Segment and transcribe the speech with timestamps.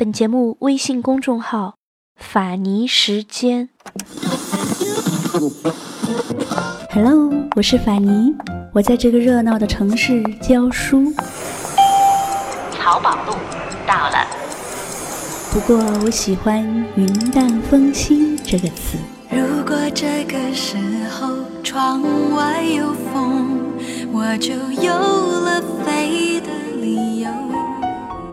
[0.00, 1.74] 本节目微信公众号
[2.14, 3.68] “法尼时间
[6.94, 8.32] ”。Hello，我是法尼，
[8.72, 11.12] 我在这个热闹的城市教书。
[12.70, 13.32] 淘宝路
[13.88, 14.24] 到了。
[15.50, 16.62] 不过我喜欢
[16.94, 18.96] “云淡风轻”这个词。
[19.28, 20.76] 如果这个时
[21.10, 22.04] 候窗
[22.36, 23.58] 外有风，
[24.12, 26.67] 我就有了飞的。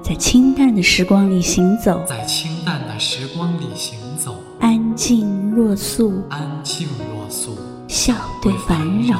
[0.07, 9.19] 在清淡的时光里行走，在清淡的时光里行走，安静若素，安静若素，笑对烦扰。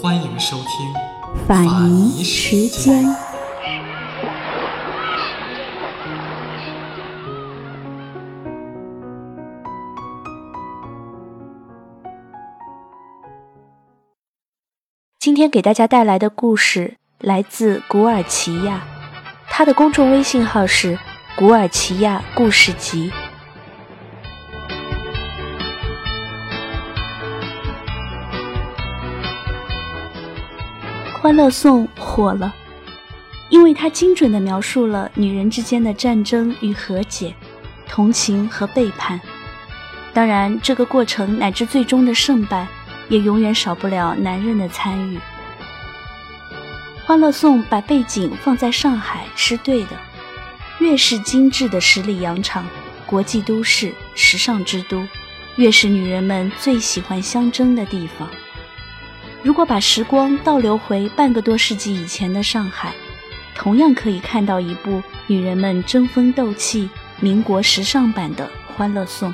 [0.00, 3.04] 欢迎收听法尼时间。
[15.18, 18.93] 今天给大家带来的故事来自古尔奇亚。
[19.56, 20.98] 他的公众微信号是
[21.38, 23.12] “古尔奇亚故事集”。
[31.20, 32.52] 《欢乐颂》火了，
[33.48, 37.32] 因为它精准地描述了女人之间的战争与和解、
[37.88, 39.20] 同情和背叛。
[40.12, 42.66] 当然，这个过程乃至最终的胜败，
[43.08, 45.16] 也永远少不了男人的参与。
[47.06, 49.90] 《欢乐颂》把背景放在上海是对的，
[50.78, 52.66] 越是精致的十里洋场、
[53.04, 55.06] 国际都市、时尚之都，
[55.56, 58.26] 越是女人们最喜欢相争的地方。
[59.42, 62.94] 如果把时光倒流回半个多世纪以前的上海，
[63.54, 66.88] 同样可以看到一部女人们争风斗气、
[67.20, 69.30] 民国时尚版的《欢乐颂》，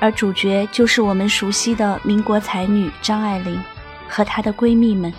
[0.00, 3.62] 而主角就是我们熟悉的民国才女张爱玲
[4.08, 5.14] 和她的闺蜜们。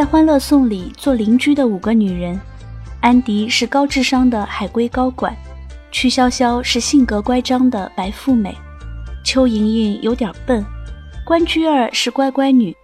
[0.00, 2.40] 在《欢乐颂》里做邻居的五个女人，
[3.02, 5.36] 安迪是高智商的海归高管，
[5.92, 8.56] 曲筱绡是性格乖张的白富美，
[9.22, 10.64] 邱莹莹有点笨，
[11.22, 12.74] 关雎儿是乖乖女，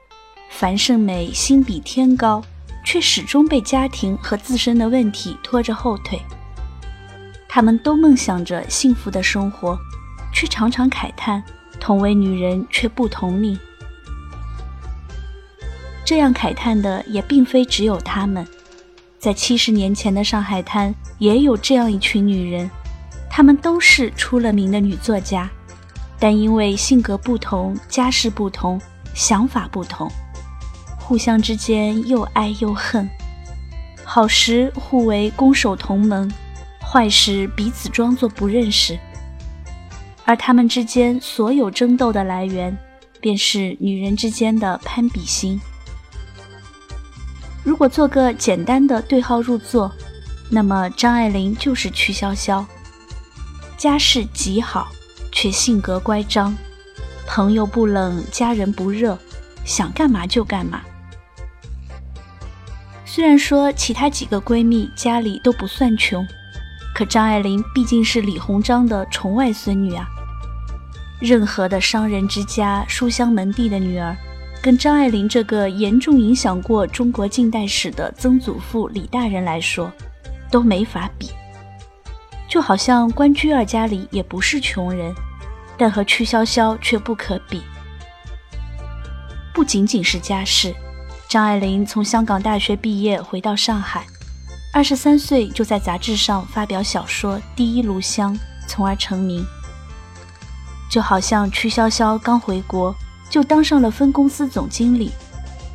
[0.50, 2.42] 樊胜美心比天高，
[2.84, 6.20] 却始终被家庭和自身的问题拖着后腿。
[7.48, 9.74] 她们都梦想着幸福的生活，
[10.34, 11.42] 却常常慨叹
[11.80, 13.58] 同为女人却不同命。
[16.06, 18.46] 这样慨叹的也并非只有她们，
[19.18, 22.70] 在七十年前的上海滩也有这样一群女人，
[23.28, 25.50] 她们都是出了名的女作家，
[26.20, 28.80] 但因为性格不同、家世不同、
[29.14, 30.08] 想法不同，
[30.96, 33.10] 互相之间又爱又恨，
[34.04, 36.30] 好时互为攻守同盟，
[36.80, 38.96] 坏时彼此装作不认识，
[40.24, 42.78] 而她们之间所有争斗的来源，
[43.20, 45.60] 便是女人之间的攀比心。
[47.66, 49.90] 如果做个简单的对号入座，
[50.48, 52.64] 那么张爱玲就是曲筱绡，
[53.76, 54.86] 家世极好，
[55.32, 56.56] 却性格乖张，
[57.26, 59.18] 朋友不冷，家人不热，
[59.64, 60.80] 想干嘛就干嘛。
[63.04, 66.24] 虽然说其他几个闺蜜家里都不算穷，
[66.94, 70.06] 可张爱玲毕竟是李鸿章的宠外孙女啊，
[71.20, 74.16] 任何的商人之家、书香门第的女儿。
[74.66, 79.92] 跟张爱玲这个严重影响过中国近代史的曾祖父李大人来说，
[80.50, 81.30] 都没法比。
[82.48, 85.14] 就好像关雎儿家里也不是穷人，
[85.78, 87.62] 但和曲筱绡却不可比。
[89.54, 90.74] 不仅仅是家世，
[91.28, 94.04] 张爱玲从香港大学毕业回到上海，
[94.72, 98.34] 二十三岁就在杂志上发表小说《第一炉香》，
[98.66, 99.46] 从而成名。
[100.90, 102.92] 就好像曲筱绡刚回国。
[103.28, 105.10] 就当上了分公司总经理，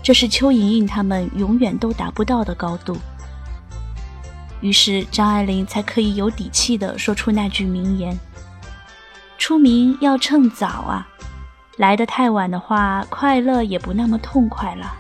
[0.01, 2.97] 这是邱莹莹他们永远都达不到的高度。
[4.61, 8.17] 于是张爱玲才可以有底气地说出那句名言
[9.37, 11.07] ：“出名要趁早啊，
[11.77, 14.95] 来得太晚的话，快乐也不那么痛快了。”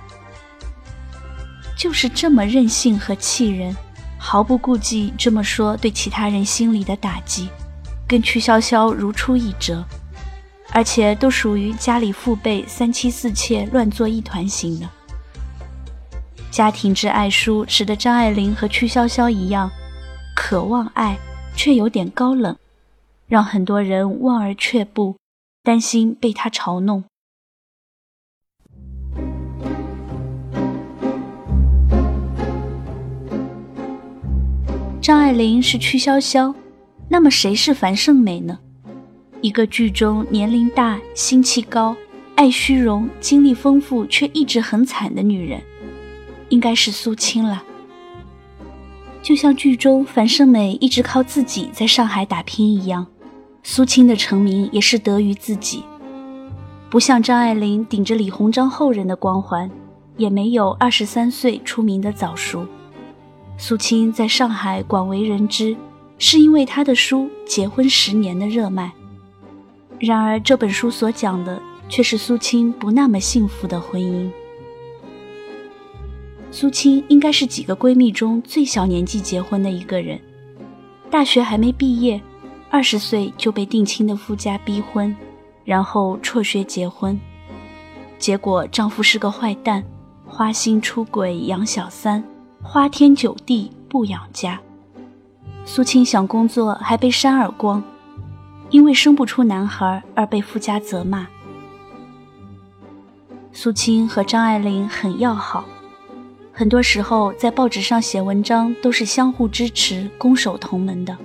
[1.77, 3.75] 就是这么任性和气人，
[4.19, 7.49] 毫不顾忌这么说对其他人心里的打击，
[8.07, 9.83] 跟曲筱绡如出一辙。
[10.73, 14.89] 而且都属于家里父辈三妻四妾乱作一团型的。
[16.49, 19.71] 家庭之爱书使得张爱玲和曲筱绡一样
[20.35, 21.17] 渴望爱
[21.55, 22.55] 却有点高冷
[23.27, 25.15] 让很多人望而却步
[25.63, 27.03] 担心被他嘲弄。
[35.01, 36.53] 张爱玲是曲筱绡
[37.09, 38.59] 那么谁是樊胜美呢？
[39.41, 41.95] 一个剧中年龄大、心气高、
[42.35, 45.59] 爱虚荣、经历丰富却一直很惨的女人，
[46.49, 47.63] 应该是苏青了。
[49.23, 53.07] 就像剧中樊胜美一直靠自己在上海打拼一样，
[53.63, 55.83] 苏青的成名也是得于自己。
[56.89, 59.69] 不像张爱玲顶着李鸿章后人的光环，
[60.17, 62.65] 也没有二十三岁出名的早熟。
[63.57, 65.75] 苏青在上海广为人知，
[66.19, 68.91] 是因为她的书《结婚十年》的热卖。
[70.01, 74.27] 然而这本书所讲的却是苏青不那么幸福的婚姻。
[76.49, 80.19] 苏青应该是几个闺蜜中最小年纪结婚的一个人，
[81.11, 82.19] 大学还没毕业，
[82.71, 85.15] 二十岁就被定亲的夫家逼婚，
[85.63, 87.17] 然后辍学结婚，
[88.17, 89.83] 结果丈夫是个坏蛋，
[90.25, 92.23] 花心出轨养小三。
[92.63, 94.59] 花天酒地不养家，
[95.65, 97.83] 苏青想工作还被扇耳光，
[98.71, 101.27] 因为生不出男孩而被夫家责骂。
[103.53, 105.65] 苏青和张爱玲很要好，
[106.51, 111.15] 很多时候在报纸上写文章都是相互支持、攻守同门的，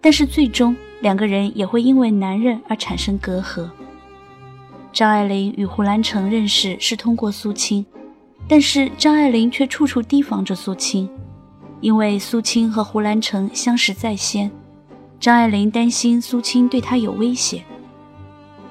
[0.00, 3.68] 但是最终两个人也会因为男人而产生隔阂。
[4.92, 7.84] 张爱玲与胡兰成认识是通过苏青。
[8.50, 11.06] 但是张爱玲却处处提防着苏青，
[11.82, 14.50] 因为苏青和胡兰成相识在先，
[15.20, 17.64] 张爱玲担心苏青对她有威胁。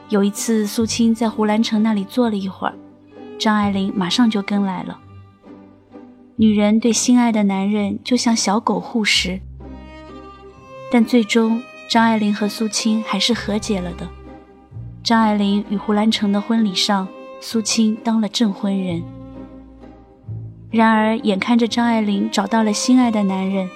[0.09, 2.73] 有一次，苏青在胡兰成那里坐了一会儿，
[3.37, 4.97] 张爱玲马上就跟来了。
[6.37, 9.41] 女人对心爱的男人就像小狗护食，
[10.91, 14.07] 但最终张爱玲和苏青还是和解了的。
[15.03, 17.07] 张爱玲与胡兰成的婚礼上，
[17.41, 19.03] 苏青当了证婚人。
[20.69, 23.69] 然而，眼看着张爱玲找到了心爱的男人，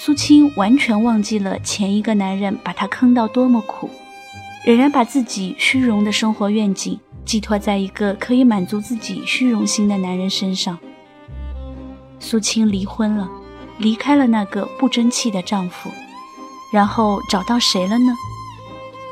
[0.00, 3.90] 苏青完全忘记了前一个男人把她坑到多么苦，
[4.64, 10.78] 仍然把自己虚荣的生活愿景寄托在一个可以满足自己虚荣心的男人身上。
[12.20, 13.28] 苏青离婚了，
[13.78, 15.90] 离开了那个不争气的丈夫，
[16.72, 18.14] 然后找到谁了呢？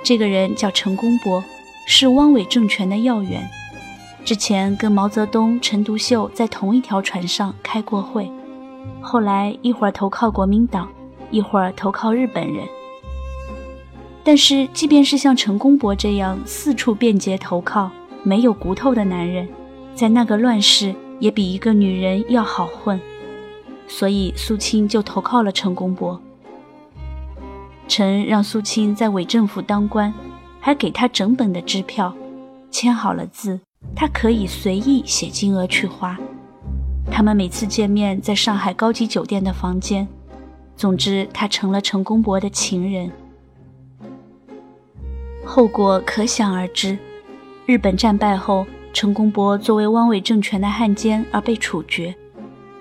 [0.05, 1.43] 这个人叫陈公博，
[1.89, 3.45] 是汪伪政权的要员。
[4.25, 8.31] 之前跟毛泽东、陈独秀在同一条船上开过会，
[9.07, 10.89] 后来一会儿投靠国民党，
[11.31, 12.67] 一会儿投靠日本人。
[14.25, 17.89] 但是，即便是像陈公博这样四处便捷投靠、
[18.25, 19.49] 没有骨头的男人，
[19.95, 23.01] 在那个乱世也比一个女人要好混。
[23.87, 26.21] 所以，苏青就投靠了陈公博。
[27.87, 30.13] 陈让苏青在伪政府当官，
[30.59, 32.13] 还给他整本的支票，
[32.73, 33.61] 签好了字。
[33.95, 36.19] 他可以随意写金额去花，
[37.11, 40.07] 他们每次见面在上海高级酒店的房间。
[40.77, 43.11] 总之，他成了陈公博的情人。
[45.45, 46.99] 后果可想而知，
[47.65, 52.15] 日本战败后，陈公博作为汪伪政权的汉奸而被处决，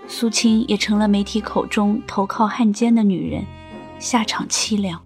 [0.07, 3.45] 苏青也成了媒体口中投靠汉奸的女人，
[3.97, 4.99] 下场凄凉。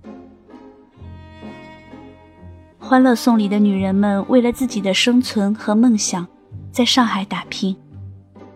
[2.80, 6.26] 欢乐颂里的女人们为了自己的生存和梦想，
[6.72, 7.76] 在上海打拼；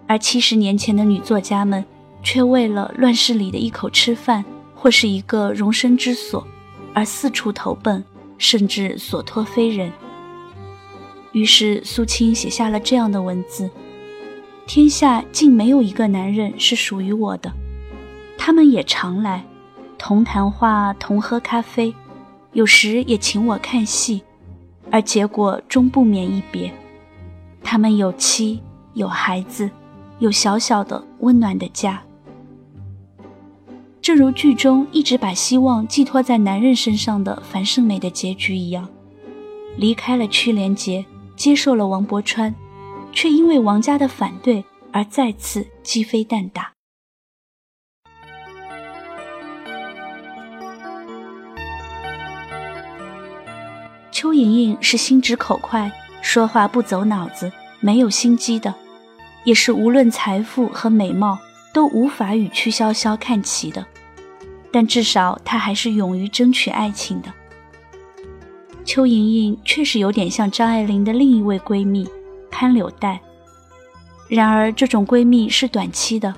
[0.08, 1.84] 而七十年前的女作家们，
[2.22, 4.44] 却为了乱世里的一口吃饭
[4.76, 6.46] 或是一个容身之所，
[6.94, 8.04] 而四处投奔，
[8.38, 9.92] 甚至所托非人。
[11.32, 13.70] 于是苏青写下了这样的文字
[14.68, 17.52] ：“天下竟没有一个男人是属于我的，
[18.38, 19.44] 他们也常来，
[19.98, 21.94] 同谈话，同喝咖啡。”
[22.54, 24.22] 有时也请我看戏，
[24.92, 26.72] 而结果终不免一别。
[27.64, 28.62] 他们有妻
[28.94, 29.68] 有孩子，
[30.24, 32.02] 有小小的温暖的家。
[34.02, 38.88] 正如剧中一直把希望寄托在男人身上的樊胜美的结局一样，
[39.76, 41.04] 离开了屈连杰，
[41.36, 42.56] 接受了王柏川，
[43.12, 44.64] 却因为王家的反对
[44.94, 46.72] 而再次鸡飞蛋打。
[54.10, 57.52] 邱莹莹是心直口快、说话不走脑子、
[57.82, 58.74] 没有心机的，
[59.44, 61.38] 也是无论财富和美貌
[61.74, 63.86] 都无法与曲筱绡看齐的。
[64.72, 67.32] 但至少她还是勇于争取爱情的。
[68.84, 72.10] 邱莹莹确实有点像张爱玲的另一位闺蜜
[72.50, 73.20] 潘柳黛，
[74.28, 76.34] 然而这种闺蜜是短期的，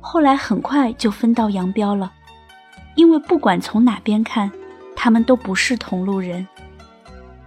[0.00, 2.12] 后来很快就分道扬镳了。
[2.96, 4.50] 因为不管从哪边看，
[4.96, 6.46] 她们都不是同路人。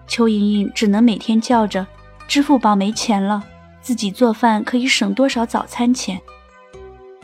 [0.08, 1.86] 邱莹莹只能每天叫着
[2.28, 3.44] ：“支付宝没钱了，
[3.88, 6.20] 自己做饭可以省多少早餐钱。”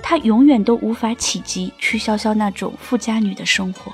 [0.02, 3.92] 她永远都无法企及曲筱绡那种富家女的生活。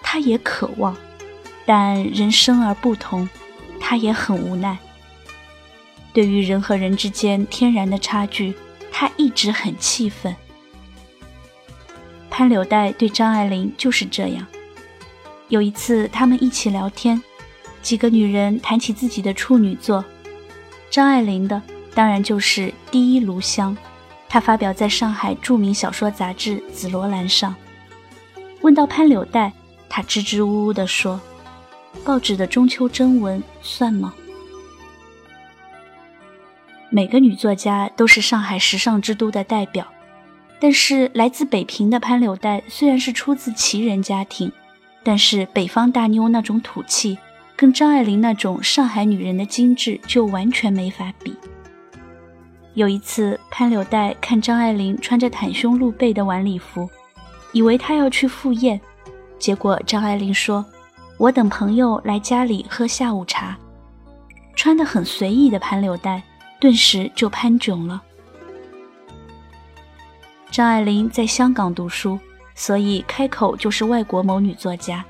[0.00, 0.96] 她也渴望，
[1.66, 3.28] 但人生而不同，
[3.78, 4.78] 她也很无奈。
[6.14, 8.54] 对于人和人之间天然的差距，
[8.90, 10.34] 她一直很气愤。
[12.30, 14.46] 潘柳黛对张爱玲就是这样。
[15.48, 17.22] 有一次，他们一起聊天，
[17.82, 20.02] 几个女人谈起自己的处女作，
[20.94, 21.60] 张爱玲的
[21.92, 23.76] 当然就是《第一炉香》，
[24.28, 27.52] 她发表在上海著名小说杂志《紫罗兰》上。
[28.60, 29.52] 问到潘柳带，
[29.88, 31.20] 她支支吾吾地说
[32.06, 34.14] ：“报纸的中秋征文算吗？”
[36.90, 39.84] 每个女作家都是上海时尚之都的代表。
[40.60, 44.52] 但是，来自北平的潘柳带虽然是出自奇人家庭，
[45.02, 47.18] 但是北方大妞那种土气，
[47.56, 51.36] 跟张爱玲那种上海女人的精致就完全没法比。
[52.74, 56.90] 有一次，潘柳带看张爱玲穿着袒胸露背的晚礼服，
[57.52, 58.80] 以为她要去赴宴，
[59.38, 60.64] 结果张爱玲说
[61.16, 63.56] ：“我等朋友来家里喝下午茶。”
[64.56, 66.22] 穿得很随意的潘柳带
[66.60, 68.02] 顿时就潘囧了。
[70.50, 72.18] 张爱玲在香港读书，
[72.56, 75.04] 所以开口就是外国某女作家，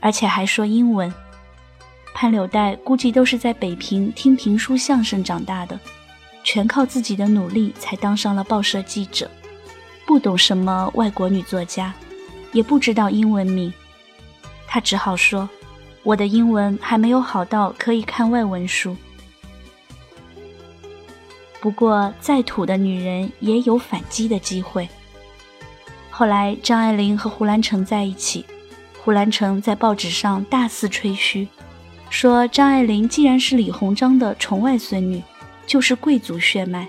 [0.00, 1.12] 而且还说英文。
[2.14, 5.78] 潘柳带估计都是在北平听评书相声长大的，
[6.44, 9.28] 全靠自己的努力才当上了报社记者，
[10.06, 11.92] 不懂什么外国女作家，
[12.52, 13.70] 也不知道英文名，
[14.66, 15.48] 他只好说
[16.04, 18.96] ：“我的英文还没有好到可以看外文书。”
[21.60, 24.88] 不过，再土的女人也有反击的机会。
[26.10, 28.46] 后来，张爱玲和胡兰成在一起，
[29.02, 31.48] 胡兰成在报纸上大肆吹嘘，
[32.14, 35.20] 说张爱玲既然是李鸿章的宠外孙女，
[35.66, 36.86] 就是贵族血脉。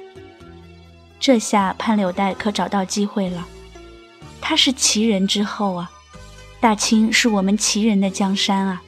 [1.20, 3.44] 这下潘柳黛可找到机会了，
[4.39, 5.89] 她是旗人之后啊，
[6.60, 8.84] 大清是我们旗人的江山啊，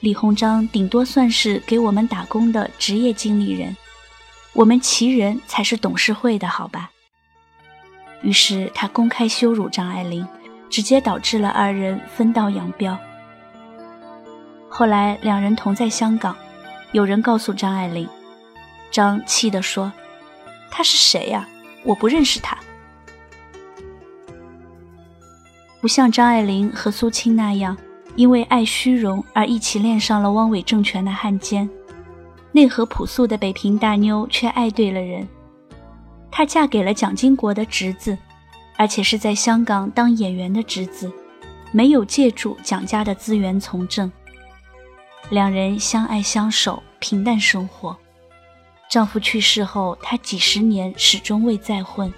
[0.00, 3.76] 李鸿章顶多算是给我们打工的职业经理人。
[4.54, 6.90] 我们齐人才是董事会的好吧？
[8.22, 10.26] 于是他公开羞辱张爱玲，
[10.68, 12.98] 直接导致了二人分道扬镳。
[14.74, 16.34] 后来两人同在香港，
[16.92, 18.08] 有人告诉张爱玲，
[18.90, 19.92] 张气地说
[20.72, 21.46] ：“他是谁呀？
[21.84, 22.56] 我不认识他。”
[25.78, 27.76] 不像张爱玲和苏青那样，
[28.16, 31.68] 因为爱虚荣而一起恋上了汪伪政权的汉奸。
[32.50, 35.28] 内核朴素的北平大妞却爱对了人，
[36.30, 38.16] 她嫁给了蒋经国的侄子，
[38.78, 41.12] 而且是在香港当演员的侄子，
[41.72, 44.10] 没有借助蒋家的资源从政。
[45.30, 47.96] 两人相爱相守，平淡生活。
[48.90, 52.12] 丈夫去世后，她几十年始终未再婚。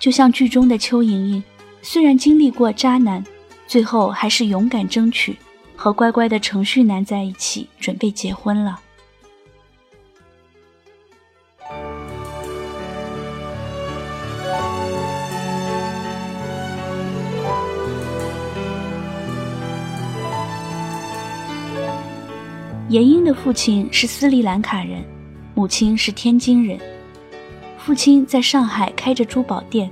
[0.00, 1.44] 就像剧中的邱莹莹，
[1.80, 3.24] 虽然经历过渣男，
[3.68, 5.36] 最后还是勇敢争取。
[5.76, 8.80] 和乖乖的程序男在一起，准备结婚了。
[22.92, 25.02] 严英的父亲是斯里兰卡人，
[25.54, 26.78] 母亲是天津人。
[27.78, 29.90] 父亲在上海开着珠宝店，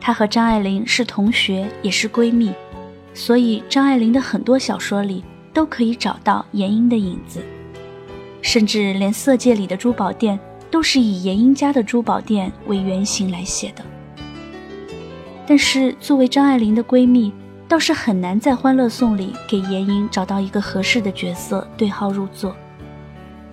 [0.00, 2.52] 他和张爱玲是同学，也是闺蜜。
[3.14, 7.42] 所以，张爱玲的很多小说里都可以找到严英的影子，
[8.42, 10.38] 甚至连《色戒》里的珠宝店
[10.70, 13.84] 都是以严英家的珠宝店为原型来写的。
[15.48, 17.32] 但是，作为张爱玲的闺蜜，
[17.68, 22.56] 倒是很难在《欢乐颂》里给严英找到一个合适的角色对号入座，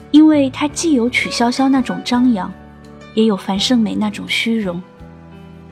[0.10, 2.52] 因为她既有曲筱绡那种张扬，
[3.14, 4.82] 也有樊胜美那种虚荣，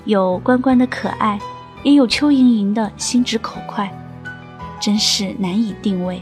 [0.04, 1.40] 有关关的可爱。
[1.84, 3.92] 也有邱莹莹的心直口快，
[4.80, 6.22] 真是难以定位。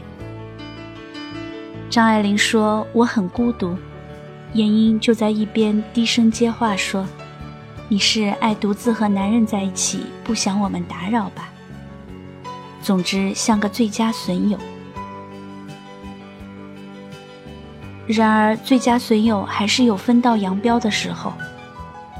[1.88, 3.76] 张爱玲说：“我很孤独。”
[4.54, 7.06] 闫英就在一边低声接话说
[7.86, 11.48] ：“你是爱独自和男人在一起，不想我们打扰吧？”
[12.82, 14.58] 总之像个最佳损友。
[18.06, 21.32] 然而最佳损友还是有分道扬镳的时候。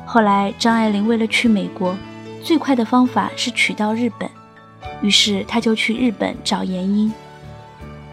[0.06, 1.94] 后来张爱玲为了去美国。
[2.44, 4.28] 最快的方法是娶到日本，
[5.00, 7.12] 于是她就去日本找严英。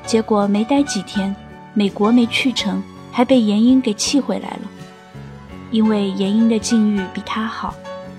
[0.06, 1.36] 结果没待几天，
[1.74, 2.80] 美国没去成，
[3.12, 4.62] 还被严英给气回来了。
[5.72, 7.74] 因为严英的境遇比她好，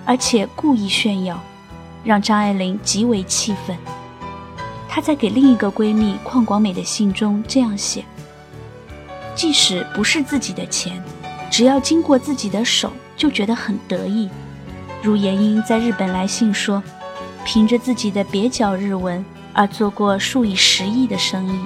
[0.05, 1.41] 而且故意炫耀，
[2.03, 3.77] 让张爱玲极为气愤。
[4.93, 8.05] 她在给另一个闺蜜邝广美的信中这样写：
[9.37, 11.01] 即使不是自己的钱，
[11.49, 14.29] 只要经过自己的手，就觉得很得意。
[15.01, 16.83] 如严英在日本来信说，
[17.45, 21.61] 凭着自己的蹩脚日文而做过数以十亿的生意。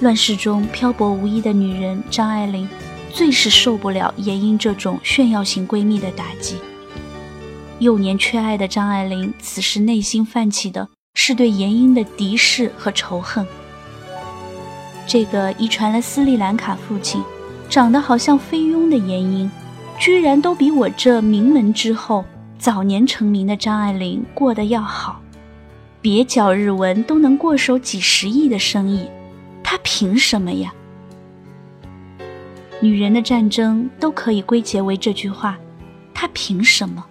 [0.00, 2.68] 乱世中漂泊无依的女人张爱玲，
[3.10, 6.56] 最是受不了严英这种炫耀型闺蜜的打击。
[7.80, 13.44] 幼年缺爱的张爱玲，此时内心泛起的是对严英的敌视和仇恨。
[15.06, 17.22] 这个遗传了斯里兰卡父亲，
[17.68, 19.50] 长得好像菲佣的严英，
[19.98, 22.24] 居然都比我这名门之后、
[22.58, 25.20] 早年成名的张爱玲过得要好，
[26.02, 29.06] 蹩脚日文都能过手几十亿的生意，
[29.62, 30.72] 她凭什么呀？
[32.80, 35.58] 女人的战争都可以归结为这句话：
[36.14, 37.04] 她凭什么？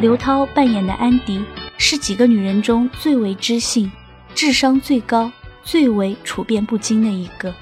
[0.00, 1.44] 刘涛扮演的安迪
[1.76, 3.92] 是几个女人中最为知性、
[4.34, 5.30] 智商最高、
[5.62, 7.54] 最为处变不惊的一个，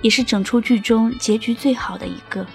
[0.00, 2.46] 也是整出剧中结局最好的一个。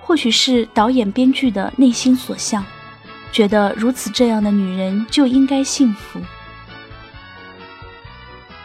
[0.00, 2.64] 或许是导演编剧的内心所向，
[3.30, 6.18] 觉得如此这样的女人就应该幸福。《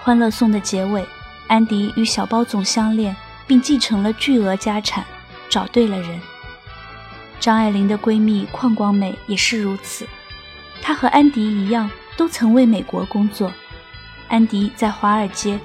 [0.01, 1.05] 欢乐颂》的结尾，
[1.49, 3.13] 安迪与小包总相恋，
[3.45, 5.05] 并继承了巨额家产，
[5.49, 6.17] 找对了人。
[7.39, 10.05] 张爱玲的闺蜜邝广美也是如此，
[10.81, 13.51] 她和安迪一样，都曾为美国工作。
[14.27, 15.59] 安迪在华尔街，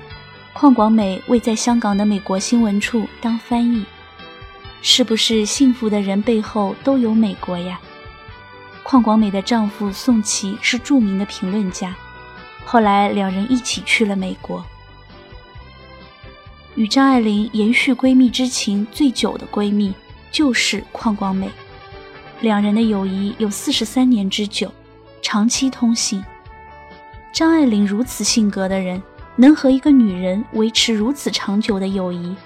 [0.55, 3.85] 邝广美为在香港的美国新闻处当翻译。
[4.83, 7.81] 是不是幸福的人背后都有美国呀？
[8.85, 11.95] 邝广美的丈夫宋琦是著名的评论家，
[12.65, 14.65] 后来两人一起去了美国。
[16.77, 19.93] 与张爱玲延续闺蜜之情最久的闺蜜
[20.31, 21.51] 就是邝广美。
[22.45, 24.71] 两人的友谊有四十三年之久，
[25.23, 26.23] 长期通信。
[27.33, 29.03] 张爱玲如此性格的人，
[29.35, 32.37] 能和一个女人维持如此长久的友谊，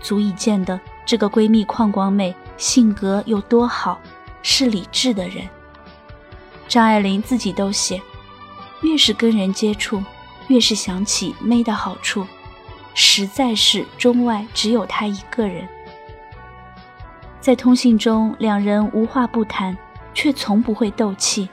[0.00, 4.00] 足以见得这个闺蜜邝广美性格有多好，
[4.44, 5.46] 是理智的人。
[6.68, 8.00] 张爱玲自己都写，
[8.82, 10.00] 越是跟人接触，
[10.46, 12.24] 越是想起妹的好处，
[12.94, 15.68] 实在是中外只有她一个人。
[17.40, 19.76] 在通信中，两人无话不谈，
[20.12, 21.48] 却从不会斗气。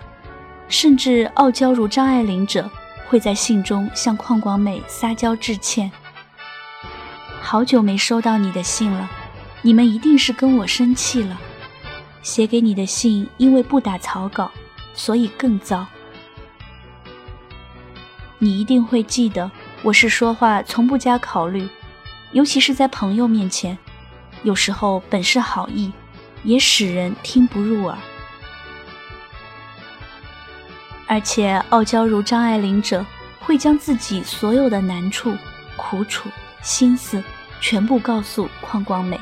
[0.67, 2.69] 甚至傲娇如张爱玲者，
[3.07, 5.91] 会在信中向邝广美撒娇致歉
[7.39, 9.09] ：“好久没收到你的信了，
[9.61, 11.39] 你们一定是跟我生气了。
[12.23, 14.49] 写给你的信因为不打草稿，
[14.95, 15.85] 所以更糟。
[18.39, 19.51] 你一定会记得，
[19.83, 21.69] 我是说话从不加考虑，
[22.31, 23.77] 尤其是在朋友面前。”
[24.45, 25.91] 有时候本是好意，
[26.43, 27.97] 也使人听不入耳。
[31.07, 33.03] 而且傲娇如张爱玲者，
[33.39, 35.35] 会将自己所有的难处、
[35.75, 36.29] 苦楚、
[36.61, 37.23] 心思
[37.59, 39.19] 全部告诉邝光美，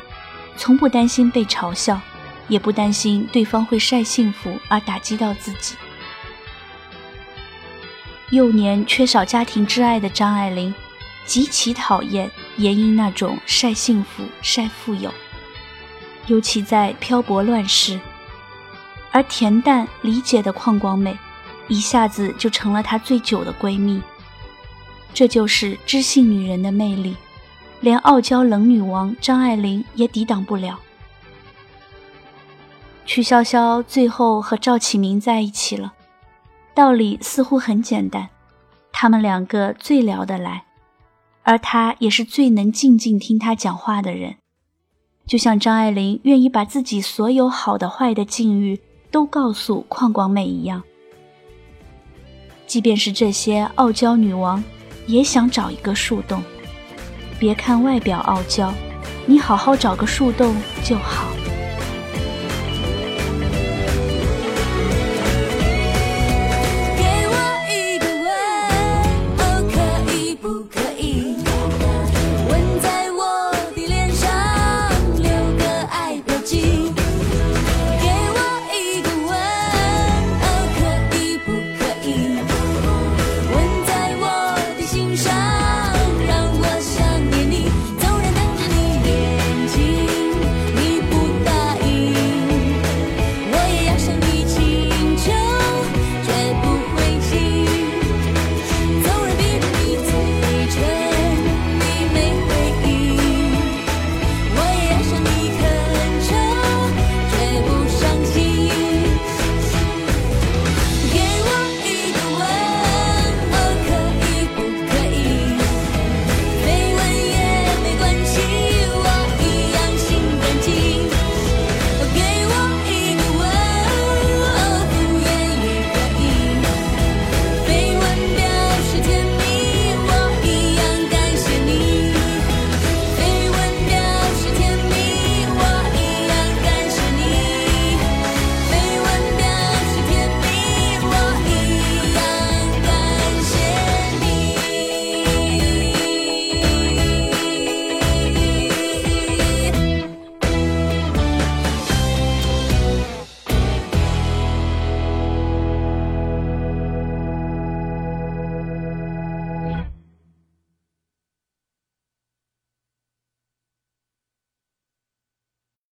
[0.58, 2.02] 从不担心被嘲笑，
[2.50, 5.78] 也不担心对方会晒幸福而打击到自己。
[8.30, 10.76] 幼年缺少家庭之爱的张爱玲，
[11.26, 12.30] 极其讨厌。
[12.58, 15.12] 严英那种晒幸福、晒富有，
[16.28, 18.00] 尤其在漂泊乱世，
[19.12, 21.18] 而恬淡理解的邝广美，
[21.68, 24.02] 一下子就成了她最久的闺蜜。
[25.14, 27.16] 这就是知性女人的魅力，
[27.82, 30.80] 连傲娇冷女王张爱玲也抵挡不了。
[33.06, 35.94] 曲筱绡最后和赵启明在一起了，
[36.74, 38.30] 道理似乎很简单，
[38.92, 40.64] 他们两个最聊得来。
[41.44, 44.36] 而他也是最能静静听他讲话的人，
[45.28, 48.80] 就像张爱玲愿意把自己所有好的坏的境遇
[49.12, 50.82] 都告诉邝广美一样。
[52.66, 54.64] 即便是这些傲娇女王，
[55.06, 56.42] 也想找一个树洞。
[57.38, 58.74] 别看外表傲娇，
[59.26, 61.28] 你好好找个树洞就好。